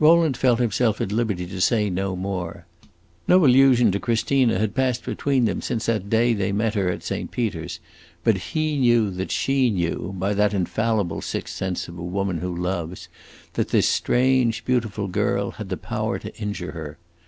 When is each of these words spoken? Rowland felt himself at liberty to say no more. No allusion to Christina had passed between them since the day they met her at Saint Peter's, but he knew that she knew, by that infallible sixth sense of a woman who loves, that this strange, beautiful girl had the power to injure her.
Rowland 0.00 0.36
felt 0.36 0.58
himself 0.58 1.00
at 1.00 1.12
liberty 1.12 1.46
to 1.46 1.60
say 1.60 1.88
no 1.88 2.16
more. 2.16 2.66
No 3.28 3.44
allusion 3.46 3.92
to 3.92 4.00
Christina 4.00 4.58
had 4.58 4.74
passed 4.74 5.04
between 5.04 5.44
them 5.44 5.60
since 5.62 5.86
the 5.86 6.00
day 6.00 6.34
they 6.34 6.50
met 6.50 6.74
her 6.74 6.88
at 6.90 7.04
Saint 7.04 7.30
Peter's, 7.30 7.78
but 8.24 8.38
he 8.56 8.76
knew 8.76 9.08
that 9.12 9.30
she 9.30 9.70
knew, 9.70 10.12
by 10.18 10.34
that 10.34 10.52
infallible 10.52 11.22
sixth 11.22 11.54
sense 11.54 11.86
of 11.86 11.96
a 11.96 12.02
woman 12.02 12.38
who 12.38 12.52
loves, 12.52 13.08
that 13.52 13.68
this 13.68 13.86
strange, 13.88 14.64
beautiful 14.64 15.06
girl 15.06 15.52
had 15.52 15.68
the 15.68 15.76
power 15.76 16.18
to 16.18 16.34
injure 16.42 16.72
her. 16.72 16.98